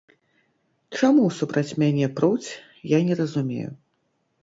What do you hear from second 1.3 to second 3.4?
супраць мяне пруць, я не